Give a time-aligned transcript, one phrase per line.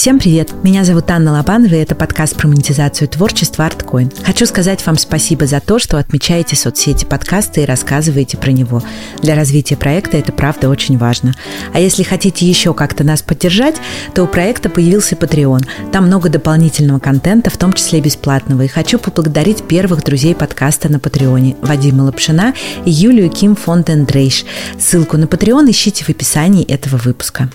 [0.00, 0.54] Всем привет!
[0.62, 4.24] Меня зовут Анна Лобанова, и это подкаст про монетизацию творчества ArtCoin.
[4.24, 8.82] Хочу сказать вам спасибо за то, что отмечаете соцсети подкаста и рассказываете про него.
[9.20, 11.34] Для развития проекта это правда очень важно.
[11.74, 13.74] А если хотите еще как-то нас поддержать,
[14.14, 15.66] то у проекта появился Patreon.
[15.92, 18.62] Там много дополнительного контента, в том числе бесплатного.
[18.62, 22.54] И хочу поблагодарить первых друзей подкаста на Патреоне– Вадима Лапшина
[22.86, 24.46] и Юлию Ким Фонтендрейш.
[24.78, 27.50] Ссылку на Patreon ищите в описании этого выпуска.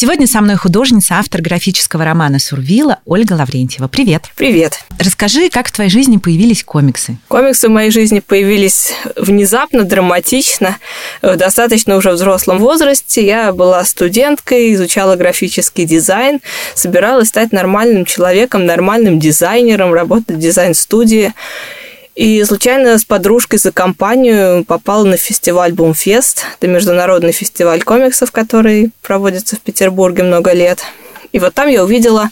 [0.00, 3.88] Сегодня со мной художница, автор графического романа «Сурвила» Ольга Лаврентьева.
[3.88, 4.26] Привет.
[4.36, 4.78] Привет.
[4.96, 7.16] Расскажи, как в твоей жизни появились комиксы?
[7.26, 10.76] Комиксы в моей жизни появились внезапно, драматично,
[11.20, 13.26] в достаточно уже взрослом возрасте.
[13.26, 16.38] Я была студенткой, изучала графический дизайн,
[16.76, 21.34] собиралась стать нормальным человеком, нормальным дизайнером, работать в дизайн-студии.
[22.18, 26.46] И случайно с подружкой за компанию попала на фестиваль Бумфест.
[26.58, 30.80] Это международный фестиваль комиксов, который проводится в Петербурге много лет.
[31.30, 32.30] И вот там я увидела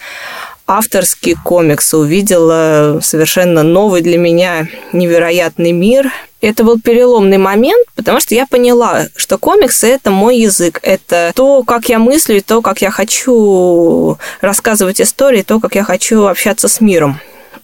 [0.66, 6.10] авторские комиксы, увидела совершенно новый для меня невероятный мир.
[6.40, 11.62] Это был переломный момент, потому что я поняла, что комиксы– это мой язык, это то,
[11.62, 16.80] как я мыслю, то, как я хочу рассказывать истории, то, как я хочу общаться с
[16.80, 17.20] миром.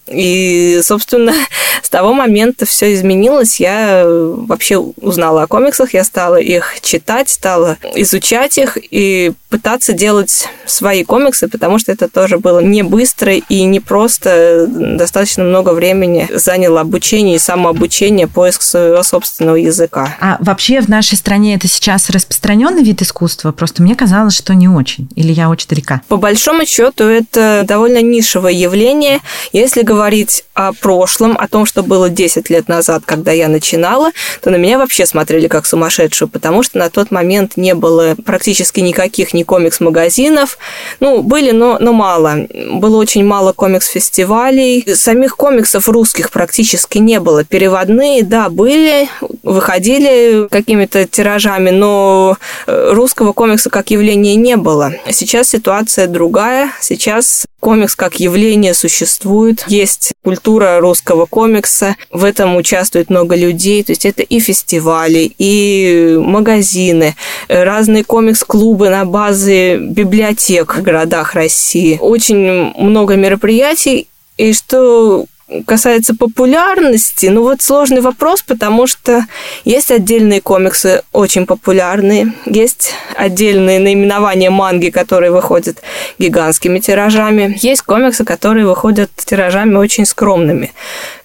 [0.08, 1.32] И, собственно,
[1.82, 3.60] с того момента все изменилось.
[3.60, 10.48] Я вообще узнала о комиксах, я стала их читать, стала изучать их и пытаться делать
[10.66, 14.66] свои комиксы, потому что это тоже было не быстро и не просто.
[14.68, 20.16] Достаточно много времени заняло обучение и самообучение, поиск своего собственного языка.
[20.20, 23.52] А вообще в нашей стране это сейчас распространенный вид искусства?
[23.52, 25.08] Просто мне казалось, что не очень.
[25.16, 26.00] Или я очень далека?
[26.08, 29.20] По большому счету это довольно нишевое явление.
[29.52, 34.48] Если говорить о прошлом, о том, что было 10 лет назад, когда я начинала, то
[34.48, 39.34] на меня вообще смотрели как сумасшедшую, потому что на тот момент не было практически никаких
[39.34, 40.56] ни комикс-магазинов.
[41.00, 42.46] Ну, были, но, но мало.
[42.72, 44.94] Было очень мало комикс-фестивалей.
[44.94, 47.44] Самих комиксов русских практически не было.
[47.44, 49.10] Переводные, да, были,
[49.42, 54.94] выходили какими-то тиражами, но э, русского комикса как явления не было.
[55.10, 56.72] Сейчас ситуация другая.
[56.80, 59.64] Сейчас комикс как явление существует.
[59.82, 61.96] Есть культура русского комикса.
[62.12, 63.82] В этом участвует много людей.
[63.82, 67.16] То есть это и фестивали, и магазины,
[67.48, 71.98] разные комикс-клубы на базе библиотек в городах России.
[72.00, 74.06] Очень много мероприятий.
[74.38, 75.26] И что
[75.66, 79.26] касается популярности, ну вот сложный вопрос, потому что
[79.64, 85.82] есть отдельные комиксы очень популярные, есть отдельные наименования манги, которые выходят
[86.18, 90.72] гигантскими тиражами, есть комиксы, которые выходят тиражами очень скромными.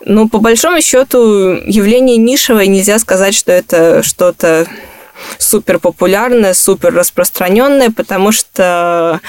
[0.05, 4.67] Но по большому счету явление нишевое, нельзя сказать, что это что-то
[5.37, 9.19] супер популярная, супер распространенная, потому что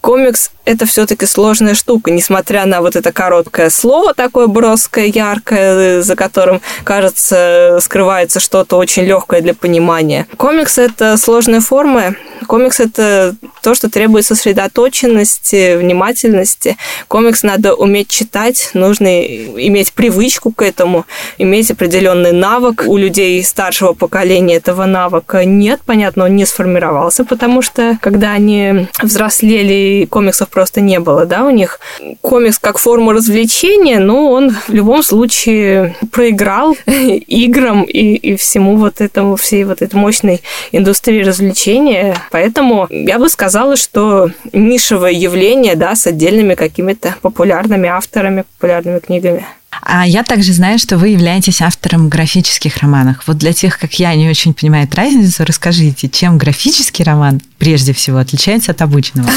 [0.00, 6.16] комикс это все-таки сложная штука, несмотря на вот это короткое слово такое броское, яркое, за
[6.16, 10.26] которым, кажется, скрывается что-то очень легкое для понимания.
[10.36, 12.14] Комикс это сложная форма,
[12.46, 16.76] комикс это то, что требует сосредоточенности, внимательности.
[17.08, 21.06] Комикс надо уметь читать, нужно иметь привычку к этому,
[21.38, 22.84] иметь определенный навык.
[22.86, 28.88] У людей старшего поколения этого навыка нет, понятно, он не сформировался, потому что когда они
[29.02, 31.80] взрослели, комиксов просто не было, да, у них
[32.20, 39.00] комикс как форма развлечения, но он в любом случае проиграл играм и, и всему вот
[39.00, 42.16] этому, всей вот этой мощной индустрии развлечения.
[42.30, 49.44] Поэтому я бы сказала, что нишевое явление, да, с отдельными какими-то популярными авторами, популярными книгами.
[49.86, 53.22] А я также знаю, что вы являетесь автором графических романов.
[53.26, 58.18] Вот для тех, как я, не очень понимает разницу, расскажите, чем графический роман прежде всего
[58.18, 59.28] отличается от обычного?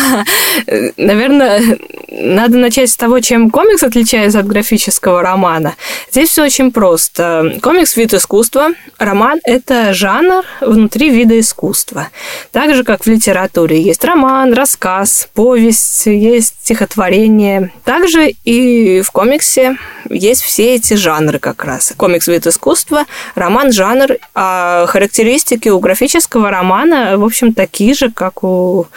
[0.97, 1.77] Наверное,
[2.09, 5.75] надо начать с того, чем комикс отличается от графического романа.
[6.11, 7.57] Здесь все очень просто.
[7.61, 12.07] Комикс– вид искусства, роман– это жанр внутри вида искусства.
[12.53, 17.71] Так же, как в литературе есть роман, рассказ, повесть, есть стихотворение.
[17.83, 19.77] Также и в комиксе
[20.09, 21.93] есть все эти жанры как раз.
[21.95, 23.05] Комикс– вид искусства,
[23.35, 28.87] роман– жанр, а характеристики у графического романа, в общем, такие же, как у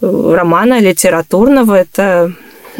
[0.00, 1.74] романа литературного.
[1.74, 2.32] Это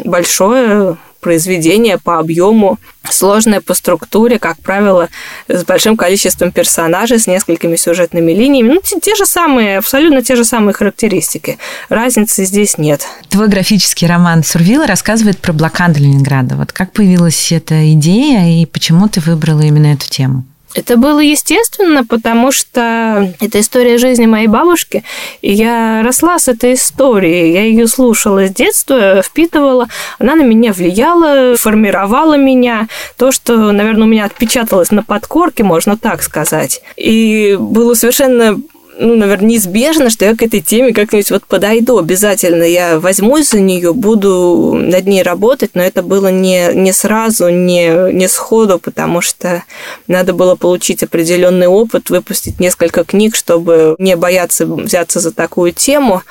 [0.03, 2.77] большое произведение по объему,
[3.09, 5.09] сложное по структуре, как правило,
[5.47, 8.73] с большим количеством персонажей, с несколькими сюжетными линиями.
[8.73, 11.57] Ну, те, те же самые, абсолютно те же самые характеристики.
[11.89, 13.05] Разницы здесь нет.
[13.29, 16.55] Твой графический роман «Сурвила» рассказывает про блокаду Ленинграда.
[16.55, 20.43] Вот как появилась эта идея и почему ты выбрала именно эту тему?
[20.77, 25.03] Это было естественно, потому что это история жизни моей бабушки,
[25.41, 27.51] и я росла с этой историей.
[27.51, 29.87] Я ее слушала с детства, впитывала.
[30.19, 32.87] Она на меня влияла, формировала меня.
[33.17, 36.83] То, что, наверное, у меня отпечаталось на подкорке, можно так сказать.
[36.95, 38.59] И было совершенно
[38.99, 41.97] ну, наверное, неизбежно, что я к этой теме как-нибудь вот подойду.
[41.97, 47.49] Обязательно я возьмусь за нее, буду над ней работать, но это было не, не сразу,
[47.49, 49.63] не, не сходу, потому что
[50.07, 56.23] надо было получить определенный опыт, выпустить несколько книг, чтобы не бояться взяться за такую тему.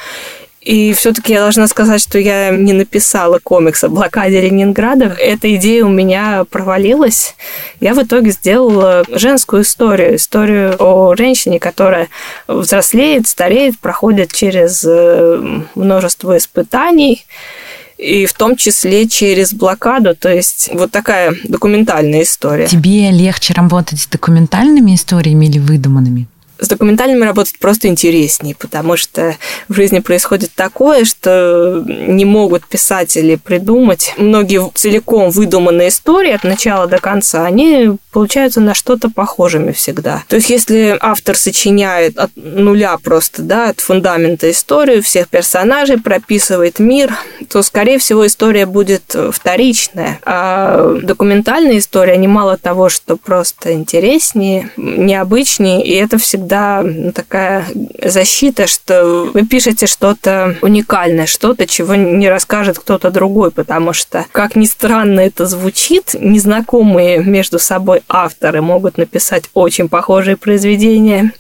[0.66, 5.16] И все-таки я должна сказать, что я не написала комикс о блокаде Ленинграда.
[5.16, 7.36] Эта идея у меня провалилась.
[7.78, 10.16] Я в итоге сделала женскую историю.
[10.16, 12.08] Историю о женщине, которая
[12.48, 17.24] взрослеет, стареет, проходит через э, множество испытаний
[17.96, 22.66] и в том числе через блокаду, то есть вот такая документальная история.
[22.66, 26.26] Тебе легче работать с документальными историями или выдуманными?
[26.58, 29.37] С документальными работать просто интереснее, потому что
[29.69, 34.14] в жизни происходит такое, что не могут писатели придумать.
[34.17, 40.23] Многие целиком выдуманные истории от начала до конца, они получаются на что-то похожими всегда.
[40.29, 46.79] То есть если автор сочиняет от нуля просто, да, от фундамента историю, всех персонажей, прописывает
[46.79, 47.12] мир,
[47.50, 50.19] то, скорее всего, история будет вторичная.
[50.25, 57.66] А документальная история, они мало того, что просто интереснее, необычнее, и это всегда всегда такая
[58.02, 64.54] защита, что вы пишете что-то уникальное, что-то, чего не расскажет кто-то другой, потому что, как
[64.54, 71.32] ни странно это звучит, незнакомые между собой авторы могут написать очень похожие произведения,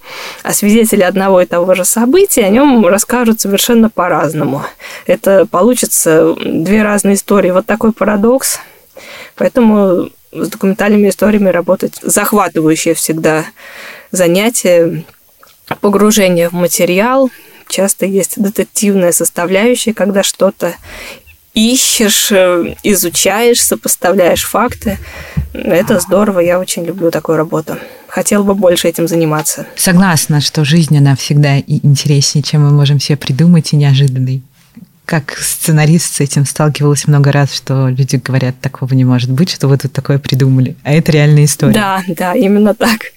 [0.42, 4.64] а свидетели одного и того же события о нем расскажут совершенно по-разному.
[5.06, 7.50] Это получится две разные истории.
[7.50, 8.58] Вот такой парадокс.
[9.36, 13.44] Поэтому с документальными историями работать захватывающее всегда
[14.10, 15.04] занятие,
[15.80, 17.30] погружение в материал.
[17.68, 20.74] Часто есть детективная составляющая, когда что-то
[21.56, 24.98] ищешь, э, изучаешь, сопоставляешь факты.
[25.52, 27.76] Это здорово, я очень люблю такую работу.
[28.08, 29.66] Хотела бы больше этим заниматься.
[29.74, 34.42] Согласна, что жизнь, она всегда интереснее, чем мы можем себе придумать, и неожиданной.
[35.06, 39.68] Как сценарист с этим сталкивалась много раз, что люди говорят, такого не может быть, что
[39.68, 40.76] вы тут такое придумали.
[40.82, 41.72] А это реальная история.
[41.72, 43.12] Да, да, именно так.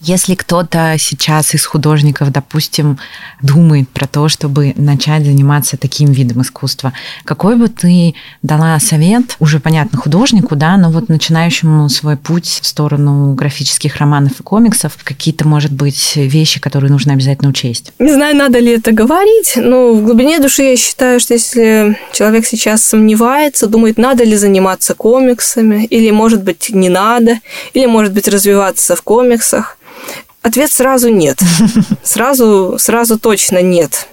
[0.00, 2.98] Если кто-то сейчас из художников, допустим,
[3.40, 6.92] думает про то, чтобы начать заниматься таким видом искусства,
[7.24, 12.66] какой бы ты дала совет, уже понятно, художнику, да, но вот начинающему свой путь в
[12.66, 17.92] сторону графических романов и комиксов, какие-то, может быть, вещи, которые нужно обязательно учесть?
[17.98, 22.44] Не знаю, надо ли это говорить, но в глубине души я считаю, что если человек
[22.46, 27.38] сейчас сомневается, думает, надо ли заниматься комиксами, или, может быть, не надо,
[27.72, 29.78] или, может быть, развиваться в комиксах,
[30.44, 31.38] Ответ сразу нет.
[32.02, 34.08] Сразу, сразу точно нет.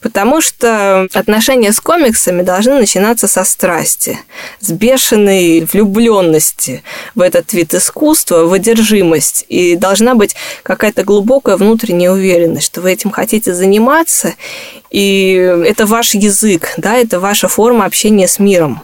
[0.00, 4.18] Потому что отношения с комиксами должны начинаться со страсти,
[4.60, 6.82] с бешеной влюбленности
[7.14, 9.44] в этот вид искусства, в одержимость.
[9.48, 14.34] И должна быть какая-то глубокая внутренняя уверенность, что вы этим хотите заниматься,
[14.90, 15.34] и
[15.66, 18.82] это ваш язык, да, это ваша форма общения с миром.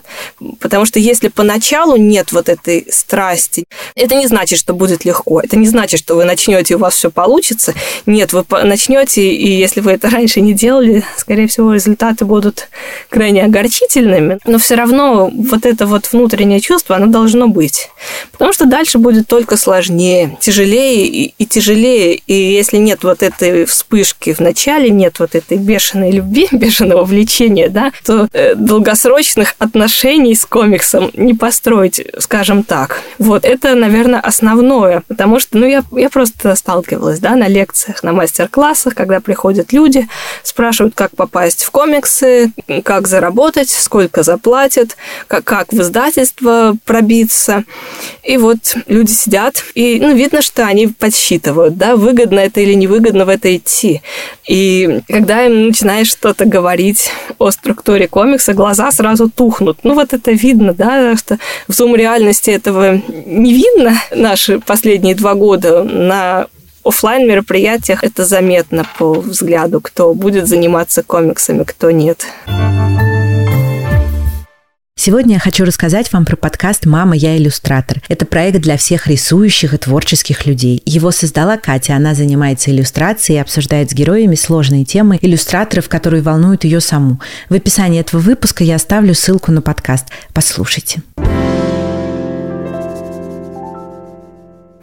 [0.60, 3.64] Потому что если поначалу нет вот этой страсти,
[3.96, 5.40] это не значит, что будет легко.
[5.40, 7.74] Это не значит, что вы начнете, и у вас все получится.
[8.06, 10.75] Нет, вы начнете, и если вы это раньше не делали,
[11.16, 12.68] скорее всего, результаты будут
[13.08, 14.38] крайне огорчительными.
[14.44, 17.90] Но все равно вот это вот внутреннее чувство, оно должно быть.
[18.32, 22.14] Потому что дальше будет только сложнее, тяжелее и, и тяжелее.
[22.26, 27.68] И если нет вот этой вспышки в начале, нет вот этой бешеной любви, бешеного влечения,
[27.68, 33.00] да, то э, долгосрочных отношений с комиксом не построить, скажем так.
[33.18, 38.12] Вот, это, наверное, основное, потому что, ну, я, я просто сталкивалась, да, на лекциях, на
[38.12, 40.06] мастер-классах, когда приходят люди,
[40.42, 42.52] спрашивают, как попасть в комиксы,
[42.84, 44.96] как заработать, сколько заплатят,
[45.26, 47.64] как, как в издательство пробиться.
[48.22, 53.24] И вот люди сидят, и, ну, видно, что они подсчитывают, да, выгодно это или невыгодно
[53.24, 54.02] в это идти.
[54.48, 59.78] И когда им начинаешь что-то говорить о структуре комикса, глаза сразу тухнут.
[59.82, 65.34] Ну вот это видно, да, что в зум реальности этого не видно наши последние два
[65.34, 66.46] года на
[66.86, 72.26] офлайн мероприятиях это заметно по взгляду, кто будет заниматься комиксами, кто нет.
[74.98, 78.02] Сегодня я хочу рассказать вам про подкаст «Мама, я иллюстратор».
[78.08, 80.82] Это проект для всех рисующих и творческих людей.
[80.84, 81.94] Его создала Катя.
[81.94, 87.20] Она занимается иллюстрацией и обсуждает с героями сложные темы иллюстраторов, которые волнуют ее саму.
[87.48, 90.06] В описании этого выпуска я оставлю ссылку на подкаст.
[90.32, 91.02] Послушайте.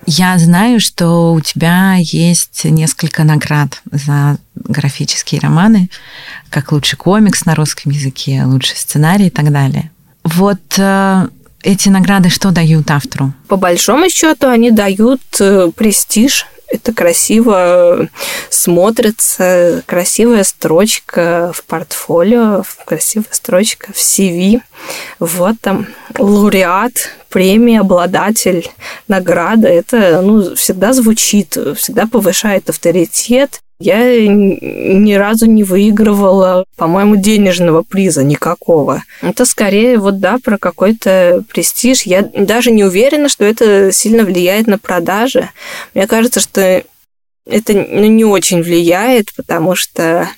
[0.06, 5.90] Я знаю, что у тебя есть несколько наград за графические романы,
[6.50, 9.92] как лучший комикс на русском языке, лучший сценарий и так далее.
[10.24, 11.28] Вот э,
[11.62, 13.34] эти награды что дают автору?
[13.48, 18.10] По большому счету они дают э, престиж это красиво
[18.50, 24.60] смотрится, красивая строчка в портфолио, красивая строчка в CV.
[25.20, 25.88] Вот там
[26.18, 28.70] лауреат, премия, обладатель
[29.08, 29.68] награды.
[29.68, 33.60] Это ну, всегда звучит, всегда повышает авторитет.
[33.84, 39.04] Я ни разу не выигрывала, по-моему, денежного приза никакого.
[39.22, 42.04] Это скорее вот, да, про какой-то престиж.
[42.04, 45.50] Я даже не уверена, что это сильно влияет на продажи.
[45.94, 46.82] Мне кажется, что
[47.46, 50.30] это не очень влияет, потому что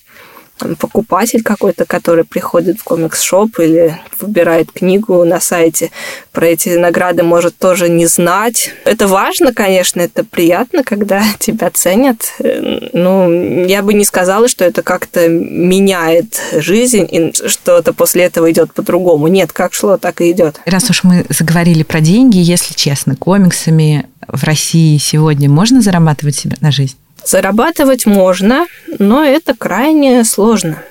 [0.80, 5.92] покупатель какой-то, который приходит в комикс-шоп или выбирает книгу на сайте,
[6.32, 8.72] про эти награды может тоже не знать.
[8.86, 12.34] Это важно, конечно, это приятно, когда тебя ценят.
[12.40, 18.74] Ну, я бы не сказала, что это как-то меняет жизнь и что-то после этого идет
[18.74, 19.28] по-другому.
[19.28, 20.60] Нет, как шло, так и идет.
[20.66, 26.58] Раз уж мы заговорили про деньги, если честно, комиксами в России сегодня можно зарабатывать себе
[26.62, 26.96] на жизнь?
[27.26, 28.68] Зарабатывать можно,
[29.00, 30.84] но это крайне сложно.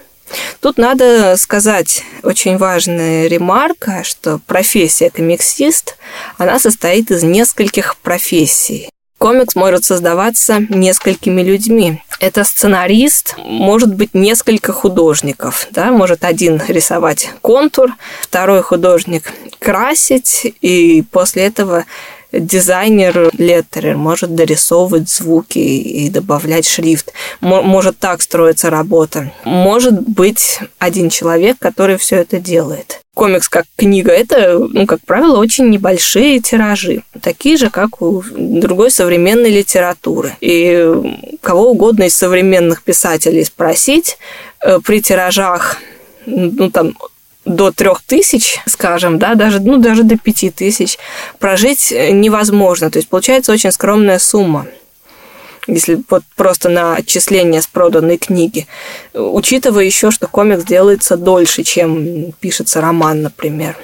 [0.60, 5.96] Тут надо сказать очень важная ремарка, что профессия комиксист,
[6.36, 8.88] она состоит из нескольких профессий.
[9.18, 12.02] Комикс может создаваться несколькими людьми.
[12.18, 15.68] Это сценарист, может быть несколько художников.
[15.70, 15.92] Да?
[15.92, 21.84] Может один рисовать контур, второй художник красить, и после этого
[22.40, 27.12] дизайнер леттерер может дорисовывать звуки и добавлять шрифт.
[27.40, 29.32] Может так строиться работа.
[29.44, 33.00] Может быть один человек, который все это делает.
[33.14, 38.90] Комикс как книга– это, ну, как правило, очень небольшие тиражи, такие же, как у другой
[38.90, 40.36] современной литературы.
[40.40, 44.18] И кого угодно из современных писателей спросить,
[44.64, 45.76] э, при тиражах
[46.26, 46.96] ну, там,
[47.44, 50.98] до трех тысяч, скажем, да, даже, ну, даже до пяти тысяч
[51.38, 52.90] прожить невозможно.
[52.90, 54.66] То есть получается очень скромная сумма
[55.66, 58.66] если вот просто на отчисление с проданной книги,
[59.14, 63.74] учитывая еще, что комикс делается дольше, чем пишется роман, например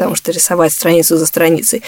[0.00, 1.82] потому что рисовать страницу за страницей.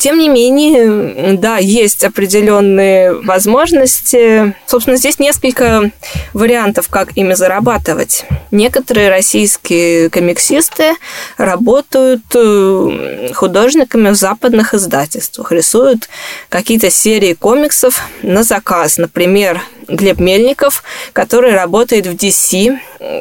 [0.00, 4.56] Тем не менее, да, есть определенные возможности.
[4.66, 5.92] Собственно, здесь несколько
[6.32, 8.24] вариантов, как ими зарабатывать.
[8.50, 10.94] Некоторые российские комиксисты
[11.36, 16.08] работают э, художниками в западных издательствах, рисуют
[16.48, 18.98] какие-то серии комиксов на заказ.
[18.98, 22.78] Например, Глеб Мельников, который работает в DC,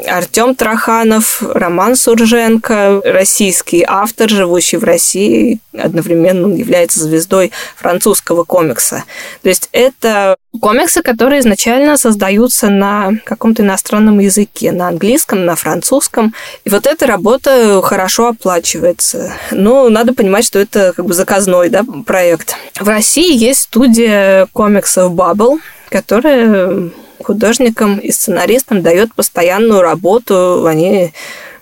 [0.08, 9.04] Артем Траханов, Роман Сурженко, российский автор, живущий в России, одновременно он является звездой французского комикса.
[9.42, 16.34] То есть это комиксы, которые изначально создаются на каком-то иностранном языке, на английском, на французском.
[16.64, 19.34] И вот эта работа хорошо оплачивается.
[19.52, 22.56] Но надо понимать, что это как бы заказной да, проект.
[22.80, 25.60] В России есть студия комиксов Bubble,
[25.94, 26.90] которая
[27.24, 30.66] художникам и сценаристам дает постоянную работу.
[30.66, 31.14] Они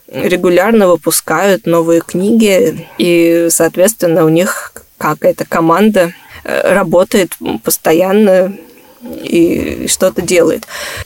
[0.07, 6.13] регулярно выпускают новые книги, и, соответственно, у них какая-то команда
[6.45, 7.33] э, работает
[7.63, 8.55] постоянно
[9.03, 10.63] и что-то делает.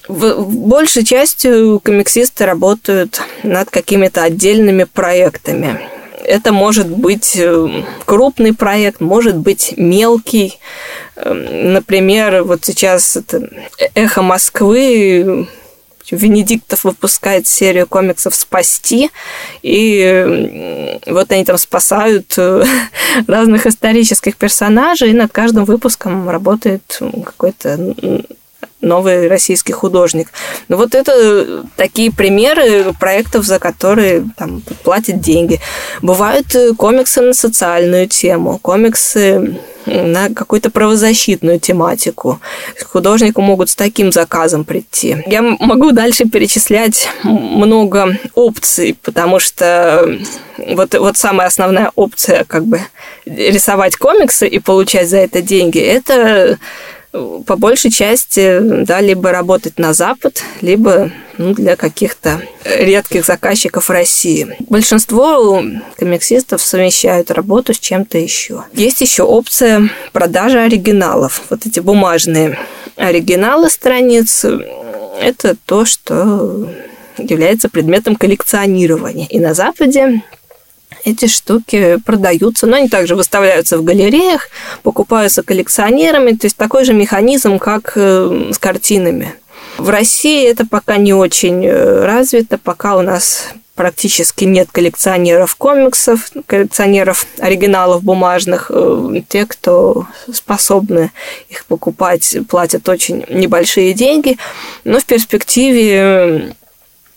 [0.07, 5.79] В, большей части комиксисты работают над какими-то отдельными проектами.
[6.25, 10.59] Это может быть э, крупный проект, может быть мелкий.
[11.15, 13.47] Эм, например, вот сейчас это
[13.93, 15.47] «Эхо Москвы»
[16.11, 19.09] Венедиктов выпускает серию комиксов «Спасти»,
[19.63, 22.63] и вот они там спасают э,
[23.27, 27.93] разных исторических персонажей, и над каждым выпуском работает какой-то
[28.85, 30.29] новый российский художник.
[30.67, 35.59] Ну вот это такие примеры проектов, за которые там платят деньги.
[36.01, 42.39] Бывают э, комиксы на социальную тему, комиксы на какую-то правозащитную тематику.
[42.85, 45.17] Художнику могут с таким заказом прийти.
[45.27, 50.19] Я могу дальше перечислять много опций, потому что
[50.57, 52.81] вот, вот самая основная опция как бы
[53.25, 56.57] рисовать комиксы и получать за это деньги, это
[57.45, 64.55] по большей части, да, либо работать на Запад, либо ну, для каких-то редких заказчиков России.
[64.59, 65.63] Большинство
[65.97, 68.63] комиксистов совмещают работу с чем-то еще.
[68.73, 71.41] Есть еще опция продажи оригиналов.
[71.49, 72.57] Вот эти бумажные
[72.95, 74.45] оригиналы страниц–
[75.21, 76.69] это то, что
[77.17, 79.27] является предметом коллекционирования.
[79.27, 80.21] И на Западе
[81.05, 84.49] эти штуки продаются, но они также выставляются в галереях,
[84.83, 89.35] покупаются коллекционерами, то есть такой же механизм, как э, с картинами.
[89.77, 96.31] В России это пока не очень э, развито, пока у нас практически нет коллекционеров комиксов,
[96.47, 98.71] коллекционеров оригиналов бумажных.
[98.73, 101.11] Э, те, кто способны
[101.49, 104.37] их покупать, платят очень небольшие деньги.
[104.85, 106.55] Но в перспективе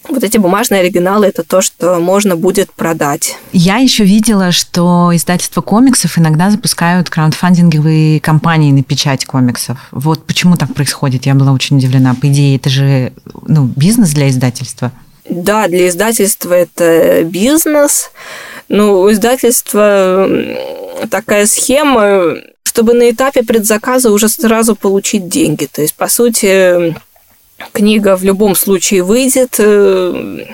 [0.08, 3.36] вот эти бумажные оригиналы это то, что можно будет продать.
[3.52, 9.78] Я еще видела, что издательства комиксов иногда запускают краундфандинговые кампании на печать комиксов.
[9.90, 12.14] Вот почему так происходит, я была очень удивлена.
[12.14, 13.12] По идее, это же
[13.46, 14.92] ну, бизнес для издательства.
[15.28, 18.10] Да, для издательства это бизнес.
[18.68, 20.28] Ну, у издательства
[21.10, 25.66] такая схема, чтобы на этапе предзаказа уже сразу получить деньги.
[25.66, 26.94] То есть, по сути,
[27.72, 29.56] книга в любом случае выйдет.
[29.58, 30.44] Э,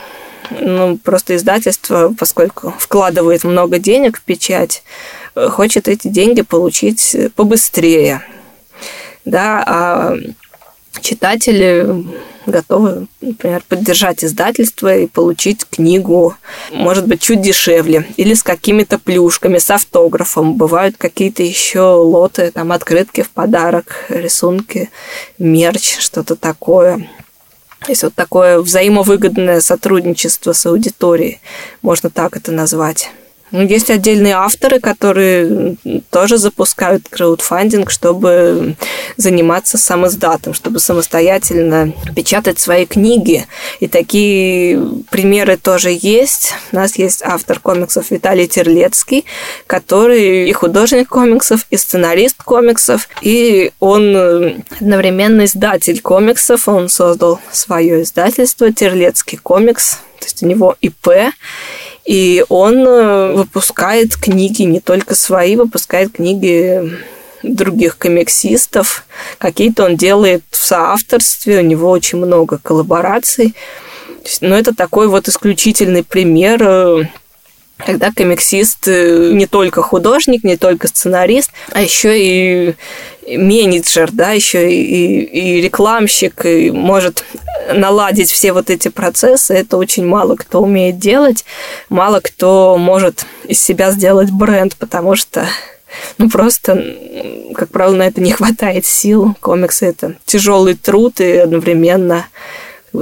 [0.51, 4.83] ну, просто издательство, поскольку вкладывает много денег в печать,
[5.35, 8.23] э, хочет эти деньги получить побыстрее.
[9.25, 10.17] Да, а
[11.01, 12.05] читатели
[12.47, 16.37] готовы, например, поддержать издательство и получить книгу,
[16.71, 20.55] может быть, чуть дешевле, или с какими-то плюшками, с автографом.
[20.55, 24.91] Бывают какие-то еще лоты, там, открытки в подарок, рисунки,
[25.39, 27.09] мерч, что-то такое.
[27.81, 31.41] То есть вот такое взаимовыгодное сотрудничество с аудиторией,
[31.83, 33.11] можно так это назвать.
[33.55, 35.77] Ну, есть отдельные авторы, которые
[36.11, 38.75] тоже запускают краудфандинг, чтобы
[39.17, 43.47] заниматься самоздатом, чтобы самостоятельно печатать свои книги.
[43.79, 46.53] И такие примеры тоже есть.
[46.73, 49.25] У нас есть автор комиксов Виталий Терлецкий,
[49.69, 56.67] который и художник комиксов, и сценарист комиксов, и он одновременно издатель комиксов.
[56.67, 61.09] Он создал свое издательство «Терлецкий комикс», то есть у него ИП,
[62.05, 66.93] и он э, выпускает книги, не только свои, выпускает книги
[67.43, 69.07] других комиксистов.
[69.39, 73.55] Какие-то он делает в соавторстве, у него очень много коллабораций.
[74.41, 77.05] Но ну, это такой вот исключительный пример э,
[77.77, 82.75] когда комиксист э, не только художник, не только сценарист, а еще и
[83.27, 87.25] менеджер, да, еще и, и рекламщик, и может
[87.73, 89.55] наладить все вот эти процессы.
[89.55, 91.45] Это очень мало кто умеет делать,
[91.89, 95.47] мало кто может из себя сделать бренд, потому что
[96.19, 96.85] ну, просто,
[97.55, 99.37] как правило, на это не хватает сил.
[99.41, 102.27] Комиксы– это тяжелый труд и одновременно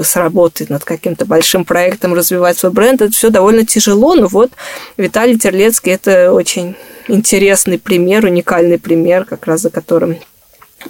[0.02, 4.50] сработать над каким-то большим проектом, развивать свой бренд, это все довольно тяжело, но вот
[4.96, 6.76] Виталий Терлецкий– это очень
[7.08, 10.16] интересный пример, уникальный пример, как раз за которым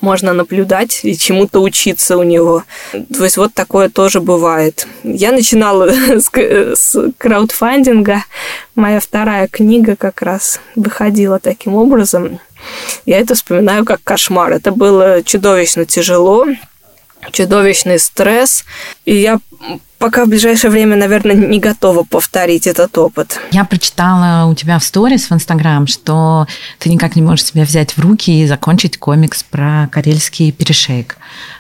[0.01, 2.64] можно наблюдать и чему-то учиться у него.
[2.92, 4.87] То есть вот такое тоже бывает.
[5.03, 8.25] Я начинала с, с краудфандинга.
[8.75, 12.40] Моя вторая книга как раз выходила таким образом.
[13.05, 14.53] Я это вспоминаю как кошмар.
[14.53, 16.46] Это было чудовищно тяжело
[17.31, 18.64] чудовищный стресс.
[19.05, 19.38] И я
[20.02, 23.38] пока в ближайшее время, наверное, не готова повторить этот опыт.
[23.52, 26.48] Я прочитала у тебя в сторис в Инстаграм, что
[26.80, 31.18] ты никак не можешь себя взять в руки и закончить комикс про карельский перешейк.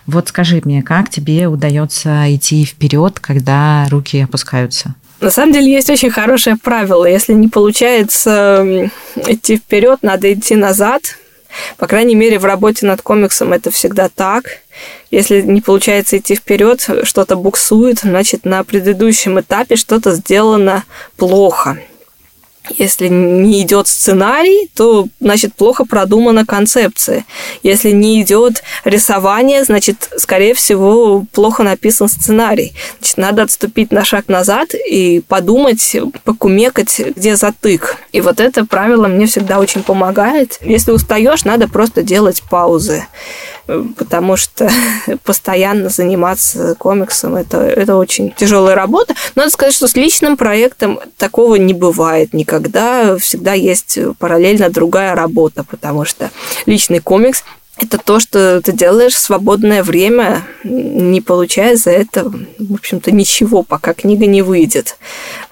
[0.08, 4.96] Вот скажи мне, как тебе удается идти вперед, когда руки опускаются?
[5.20, 7.04] На самом деле есть очень хорошее правило.
[7.04, 8.90] Если не получается
[9.24, 11.16] идти вперед, надо идти назад,
[11.76, 14.44] по крайней мере, в работе над комиксом это всегда так.
[15.10, 20.84] Если не получается идти вперед, что-то буксует, значит, на предыдущем этапе что-то сделано
[21.16, 21.78] плохо.
[22.70, 27.24] Если не идет сценарий, то, значит, плохо продумана концепция.
[27.62, 32.72] Если не идет рисование, значит, скорее всего, плохо написан сценарий.
[32.98, 37.96] Значит, надо отступить на шаг назад и подумать, покумекать, где затык.
[38.12, 40.58] И вот это правило мне всегда очень помогает.
[40.62, 43.06] Если устаешь, надо просто делать паузы
[43.66, 44.70] потому что
[45.24, 49.14] постоянно заниматься комиксом это, это очень тяжелая работа.
[49.34, 53.16] Надо сказать, что с личным проектом такого не бывает никогда.
[53.16, 56.30] Всегда есть параллельно другая работа, потому что
[56.66, 57.44] личный комикс
[57.78, 63.62] это то, что ты делаешь в свободное время, не получая за это, в общем-то, ничего,
[63.62, 64.98] пока книга не выйдет.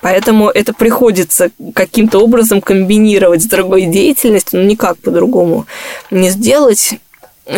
[0.01, 5.67] Поэтому это приходится каким-то образом комбинировать с другой деятельностью, но никак по-другому
[6.11, 6.95] не сделать.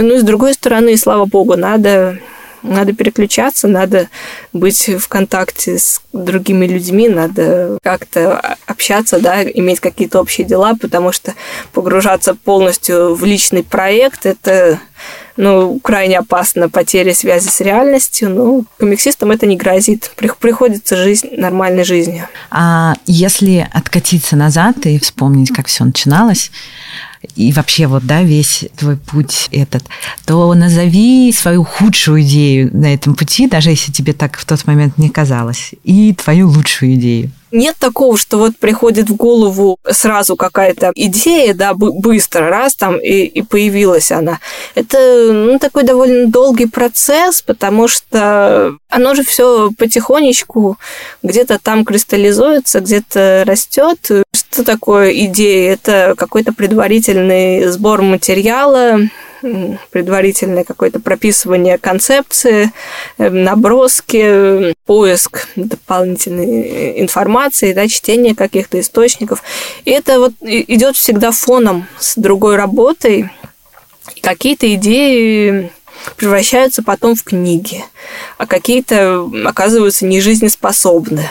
[0.00, 2.18] Ну, и с другой стороны, слава богу, надо
[2.62, 4.08] надо переключаться, надо
[4.52, 11.10] быть в контакте с другими людьми, надо как-то общаться, да, иметь какие-то общие дела, потому
[11.10, 11.34] что
[11.72, 14.78] погружаться полностью в личный проект– это
[15.36, 20.10] ну, крайне опасно потеря связи с реальностью, но комиксистам это не грозит.
[20.38, 22.26] Приходится жизнь нормальной жизнью.
[22.50, 26.50] А если откатиться назад и вспомнить, как все начиналось,
[27.36, 29.84] и вообще вот, да, весь твой путь этот,
[30.26, 34.98] то назови свою худшую идею на этом пути, даже если тебе так в тот момент
[34.98, 37.30] не казалось, и твою лучшую идею.
[37.52, 43.24] Нет такого, что вот приходит в голову сразу какая-то идея, да, быстро, раз там, и,
[43.24, 44.40] и появилась она.
[44.74, 50.78] Это ну, такой довольно долгий процесс, потому что оно же все потихонечку
[51.22, 53.98] где-то там кристаллизуется, где-то растет.
[54.52, 55.72] Что такое идея?
[55.72, 58.98] Это какой-то предварительный сбор материала,
[59.90, 62.70] предварительное какое-то прописывание концепции,
[63.16, 69.42] э, наброски, поиск дополнительной информации, да, чтение каких-то источников.
[69.86, 73.30] И это вот идет всегда фоном с другой работой.
[74.20, 75.72] Какие-то идеи
[76.16, 77.82] превращаются потом в книги,
[78.36, 81.30] а какие-то оказываются нежизнеспособны.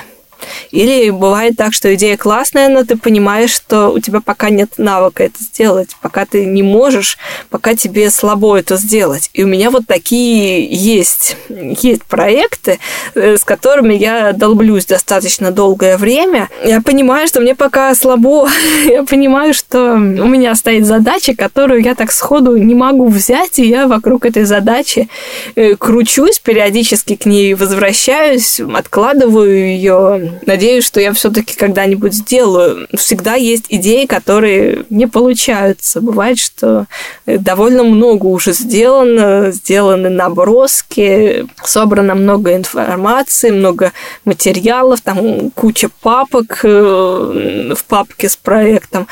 [0.72, 5.24] Или бывает так, что идея классная, но ты понимаешь, что у тебя пока нет навыка
[5.24, 7.18] это сделать, пока ты не можешь,
[7.50, 9.30] пока тебе слабо это сделать.
[9.34, 12.80] И у меня вот такие есть, есть проекты,
[13.16, 16.50] э, с которыми я долблюсь достаточно долгое время.
[16.64, 18.50] Я понимаю, что мне пока слабо.
[18.86, 23.68] Я понимаю, что у меня стоит задача, которую я так сходу не могу взять, и
[23.68, 25.08] я вокруг этой задачи
[25.56, 32.88] э, кручусь, периодически к ней возвращаюсь, откладываю ее Надеюсь, что я все-таки когда-нибудь сделаю.
[32.96, 36.02] Всегда есть идеи, которые не получаются.
[36.02, 36.86] Бывает, что
[37.26, 43.92] довольно много уже сделано, сделаны наброски, собрано много информации, много
[44.26, 49.08] материалов, там куча папок э, в папке с проектом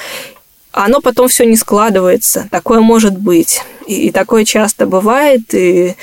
[0.71, 2.47] оно потом все не складывается.
[2.51, 3.61] Такое может быть.
[3.87, 5.53] И такое часто бывает.
[5.53, 5.95] И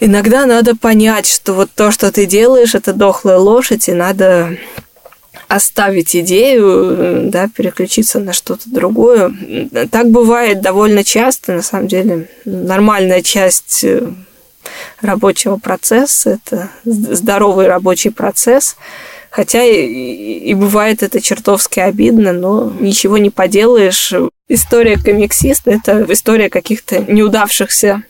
[0.00, 4.56] иногда надо понять, что вот то, что ты делаешь, это дохлая лошадь, и надо
[5.48, 9.32] оставить идею, да, переключиться на что-то другое.
[9.90, 12.28] Так бывает довольно часто, на самом деле.
[12.44, 14.10] Нормальная часть э,
[15.00, 18.76] рабочего процесса, это здоровый рабочий процесс.
[19.30, 19.84] Хотя и,
[20.50, 24.12] и бывает это чертовски обидно, но ничего не поделаешь.
[24.48, 28.02] История комиксиста– это история каких-то неудавшихся,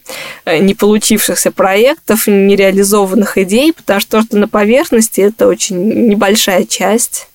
[0.45, 6.65] э, не получившихся проектов, нереализованных идей, потому что то, что на поверхности– это очень небольшая
[6.65, 7.29] часть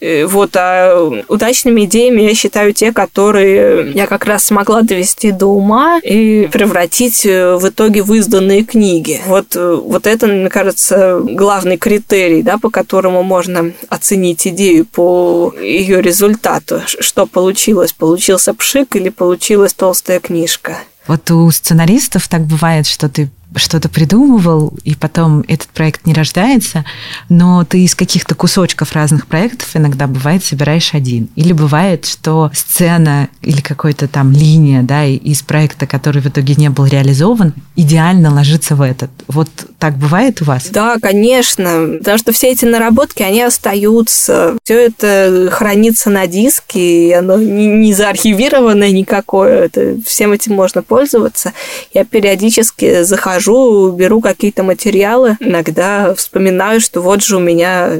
[0.00, 5.98] вот, а удачными идеями я считаю те, которые я как раз смогла довести до ума
[6.02, 9.20] и превратить э, в итоге в изданные книги.
[9.26, 15.54] Вот, э, вот это, мне кажется, главный критерий, да, по которому можно оценить идею по
[15.60, 16.80] ее результату.
[16.86, 17.92] Что получилось?
[17.92, 20.78] Получился пшик или получилась толстая книжка?
[21.06, 26.84] Вот у сценаристов так бывает, что ты что-то придумывал, и потом этот проект не рождается,
[27.28, 31.28] но ты из каких-то кусочков разных проектов иногда бывает собираешь один.
[31.34, 36.70] Или бывает, что сцена или какая-то там линия да, из проекта, который в итоге не
[36.70, 39.10] был реализован, идеально ложится в этот.
[39.26, 40.68] Вот так бывает у вас?
[40.70, 41.96] Да, конечно.
[41.98, 44.56] Потому что все эти наработки, они остаются.
[44.62, 49.64] Все это хранится на диске, и оно не заархивированное никакое.
[49.64, 51.52] Это, всем этим можно пользоваться.
[51.92, 57.92] Я периодически захожу хожу, беру какие-то материалы, иногда вспоминаю, что вот же у меня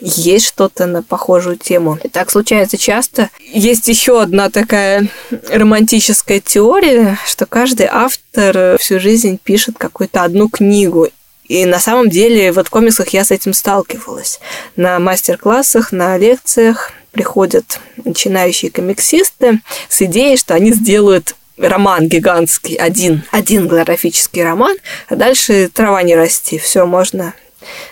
[0.00, 1.98] есть что-то на похожую тему.
[2.02, 3.30] И так случается часто.
[3.52, 5.08] Есть еще одна такая
[5.48, 11.08] романтическая теория, что каждый автор всю жизнь пишет какую-то одну книгу.
[11.46, 14.40] И на самом деле вот в комиксах я с этим сталкивалась.
[14.74, 23.22] На мастер-классах, на лекциях приходят начинающие комиксисты с идеей, что они сделают роман гигантский, один,
[23.30, 24.76] один графический роман,
[25.08, 27.34] а дальше трава не расти, все можно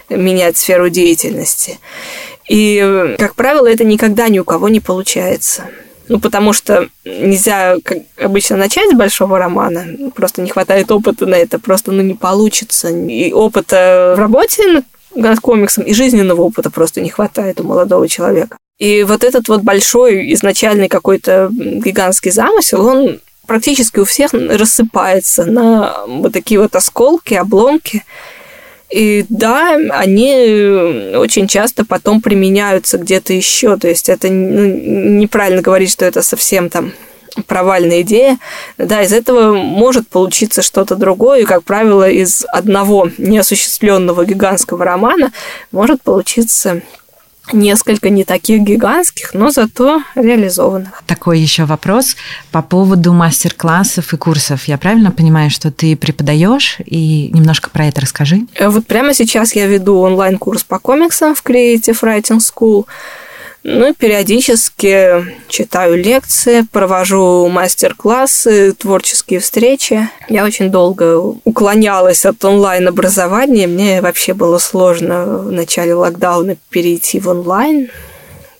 [0.09, 1.79] менять сферу деятельности.
[2.49, 5.65] И, как правило, это никогда ни у кого не получается.
[6.09, 11.35] Ну, потому что нельзя, как обычно, начать с большого романа, просто не хватает опыта на
[11.35, 12.89] это, просто ну, не получится.
[12.91, 14.85] И опыта в работе
[15.17, 18.57] над комиксом, и жизненного опыта просто не хватает у молодого человека.
[18.79, 26.05] И вот этот вот большой изначальный какой-то гигантский замысел, он практически у всех рассыпается на
[26.07, 28.05] вот такие вот осколки, обломки.
[28.91, 33.77] И да, они очень часто потом применяются где-то еще.
[33.77, 36.93] То есть это ну, неправильно говорить, что это совсем там
[37.47, 38.39] провальная идея.
[38.79, 41.41] Да, из этого может получиться что-то другое.
[41.41, 45.33] И, как правило, из одного неосуществленного гигантского романа
[45.73, 46.83] может получиться
[47.53, 51.03] несколько не таких гигантских, но зато реализованных.
[51.07, 52.17] Такой еще вопрос
[52.51, 54.65] по поводу мастер-классов и курсов.
[54.65, 58.47] Я правильно понимаю, что ты преподаешь и немножко про это расскажи?
[58.55, 62.87] Э, вот прямо сейчас я веду онлайн-курс по комиксам в Creative Writing School.
[63.69, 70.09] Ну, периодически читаю лекции, провожу мастер-классы, творческие встречи.
[70.29, 73.67] Я очень долго уклонялась от онлайн-образования.
[73.67, 77.91] Мне вообще было сложно в начале локдауна перейти в онлайн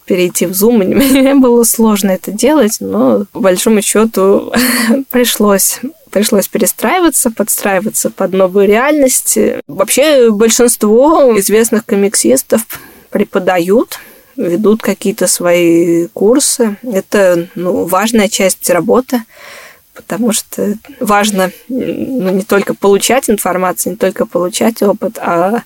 [0.07, 0.83] перейти в Zoom.
[0.95, 4.53] Мне было сложно это делать, но по большому счету
[5.11, 5.79] пришлось
[6.11, 9.39] пришлось перестраиваться, подстраиваться под новую реальность.
[9.69, 12.63] Вообще большинство известных комиксистов
[13.11, 14.01] преподают
[14.37, 16.77] ведут какие-то свои курсы.
[16.83, 19.23] Это ну, важная часть работы
[19.97, 25.63] потому что важно ну, не только получать информацию, не только получать опыт, а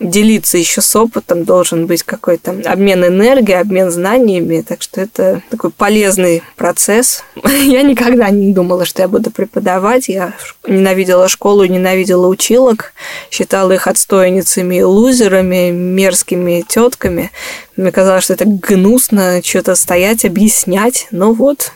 [0.00, 5.70] делиться еще с опытом, должен быть какой-то обмен энергией, обмен знаниями, так что это такой
[5.70, 7.22] полезный процесс.
[7.44, 10.34] Я никогда не думала, что я буду преподавать, я
[10.66, 12.92] ненавидела школу, ненавидела училок,
[13.30, 17.30] считала их отстойницами, лузерами, мерзкими тетками.
[17.76, 21.72] Мне казалось, что это гнусно что-то стоять, объяснять, но вот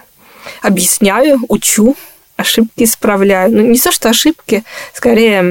[0.62, 1.96] объясняю, учу,
[2.37, 3.52] ошибки исправляю.
[3.52, 5.42] Ну, не то, что ошибки, скорее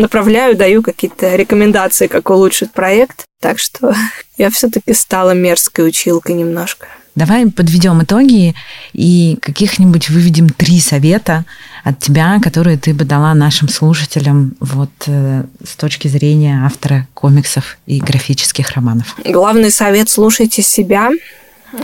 [0.00, 3.24] направляю, даю какие-то рекомендации, как улучшить проект.
[3.40, 3.94] Так что
[4.36, 6.88] я все-таки стала мерзкой училкой немножко.
[7.14, 8.54] Давай подведем итоги
[8.92, 11.44] и каких-нибудь выведем три совета
[11.82, 17.78] от тебя, которые ты бы дала нашим слушателям вот э, с точки зрения автора комиксов
[17.86, 19.16] и графических романов.
[19.24, 21.10] Главный совет– слушайте себя,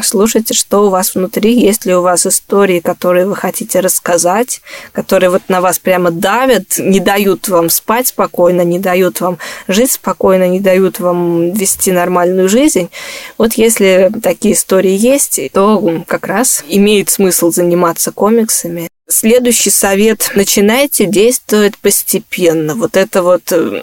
[0.03, 4.61] слушайте, что у вас внутри, есть ли у вас истории, которые вы хотите рассказать,
[4.93, 9.93] которые вот на вас прямо давят, не дают вам спать спокойно, не дают вам жить
[9.93, 12.91] спокойно, не дают вам вести нормальную жизнь.
[13.39, 18.89] Вот если такие истории есть, то как раз имеет смысл заниматься комиксами.
[19.07, 20.31] Следующий совет.
[20.35, 22.75] Начинайте действовать постепенно.
[22.75, 23.83] Вот это вот э,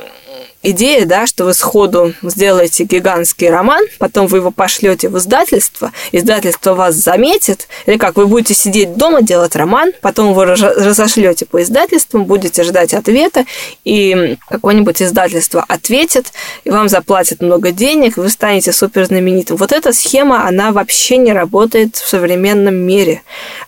[0.63, 6.74] идея, да, что вы сходу сделаете гигантский роман, потом вы его пошлете в издательство, издательство
[6.74, 12.26] вас заметит, или как вы будете сидеть дома делать роман, потом вы разошлете по издательствам,
[12.26, 13.45] будете ждать ответа,
[13.84, 16.32] и какое-нибудь издательство ответит,
[16.63, 19.58] и вам заплатят много денег, вы станете супер знаменитым.
[19.58, 23.21] Вот эта схема, она вообще не работает в современном мире.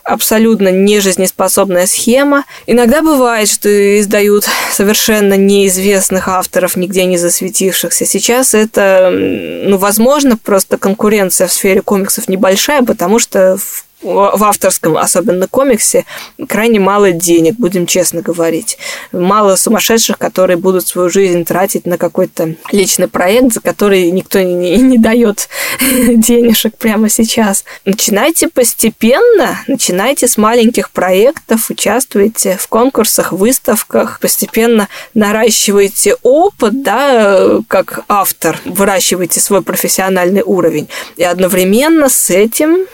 [0.04, 2.46] Абсолютно нежизнеспособная схема.
[2.68, 8.06] Иногда бывает, что издают совершенно неизвестных авторов, нигде не засветившихся.
[8.06, 14.98] Сейчас это, ну, возможно, просто конкуренция в сфере комиксов небольшая, потому что в в авторском,
[14.98, 16.06] особенно комиксе,
[16.48, 18.78] крайне мало денег, будем честно говорить.
[19.12, 24.56] Мало сумасшедших, которые будут свою жизнь тратить на какой-то личный проект, за который никто не,
[24.56, 25.48] не, не дает
[25.80, 27.64] денежек прямо сейчас.
[27.86, 38.02] Начинайте постепенно, начинайте с маленьких проектов, участвуйте в конкурсах, выставках, постепенно наращивайте опыт, да, как
[38.08, 40.90] автор, выращивайте свой профессиональный уровень.
[41.18, 42.86] И одновременно с этим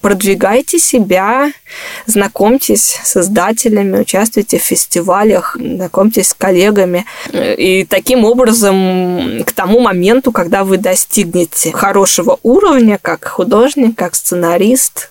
[0.00, 1.52] продвигайте себя,
[2.06, 7.04] знакомьтесь с издателями, участвуйте в фестивалях, знакомьтесь с коллегами.
[7.32, 15.10] И таким образом к тому моменту, когда вы достигнете хорошего уровня как художник, как сценарист,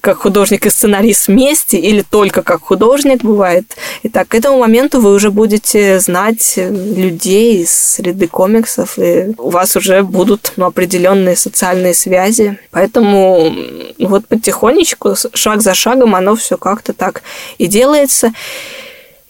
[0.00, 3.64] как, художник и сценарист вместе или только как художник бывает.
[4.02, 9.50] И так, к этому моменту вы уже будете знать людей из среды комиксов, и у
[9.50, 12.58] вас уже будут ну, определенные социальные связи.
[12.70, 13.54] Поэтому
[13.98, 17.22] вот потихонечку, шаг за шагом, оно все как-то так
[17.58, 18.32] и делается.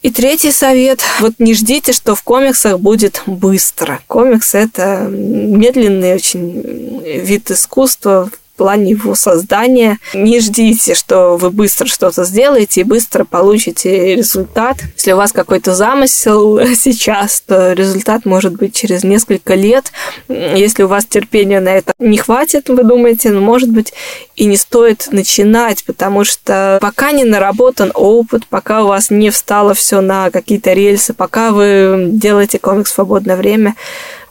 [0.02, 1.02] И третий совет.
[1.20, 4.00] Вот не ждите, что в комиксах будет быстро.
[4.06, 8.30] Комикс– это медленный очень вид искусства,
[8.60, 9.98] плане его создания.
[10.12, 14.76] Не ждите, что вы быстро что-то сделаете и быстро получите результат.
[14.96, 19.92] Если у вас какой-то замысел сейчас, то результат может быть через несколько лет.
[20.28, 23.94] Если у вас терпения на это не хватит, вы думаете, ну, может быть,
[24.36, 29.72] и не стоит начинать, потому что пока не наработан опыт, пока у вас не встало
[29.72, 33.74] все на какие-то рельсы, пока вы делаете комикс в свободное время,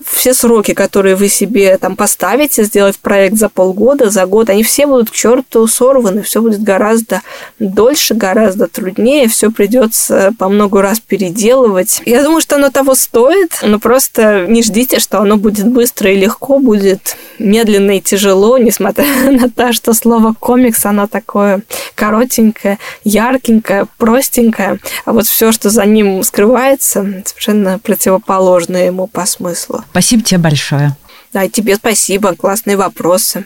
[0.05, 4.87] все сроки, которые вы себе там поставите, сделать проект за полгода, за год, они все
[4.87, 7.21] будут к черту сорваны, все будет гораздо
[7.59, 12.01] дольше, гораздо труднее, все придется по много раз переделывать.
[12.05, 16.17] Я думаю, что оно того стоит, но просто не ждите, что оно будет быстро и
[16.17, 21.61] легко, будет медленно и тяжело, несмотря на то, что слово комикс, оно такое
[21.95, 29.83] коротенькое, яркенькое, простенькое, а вот все, что за ним скрывается, совершенно противоположное ему по смыслу.
[29.91, 30.95] Спасибо тебе большое.
[31.33, 33.45] Да, тебе спасибо, классные вопросы.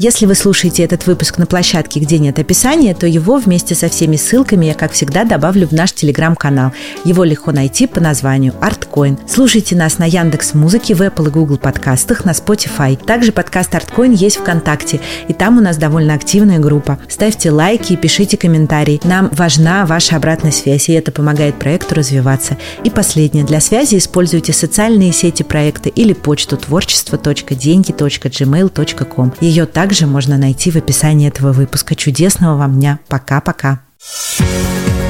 [0.00, 4.14] Если вы слушаете этот выпуск на площадке, где нет описания, то его вместе со всеми
[4.14, 6.70] ссылками я, как всегда, добавлю в наш телеграм-канал.
[7.02, 9.18] Его легко найти по названию Artcoin.
[9.26, 12.96] Слушайте нас на Яндекс Музыке, в Apple и Google подкастах, на Spotify.
[12.96, 17.00] Также подкаст Artcoin есть ВКонтакте, и там у нас довольно активная группа.
[17.08, 19.00] Ставьте лайки и пишите комментарии.
[19.02, 22.56] Нам важна ваша обратная связь, и это помогает проекту развиваться.
[22.84, 23.44] И последнее.
[23.44, 29.34] Для связи используйте социальные сети проекта или почту творчество.деньги.gmail.com.
[29.40, 31.94] Ее также также можно найти в описании этого выпуска.
[31.94, 32.98] Чудесного вам дня.
[33.08, 33.80] Пока-пока.
[34.38, 35.07] thank you